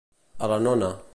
[0.47, 0.93] A la nona.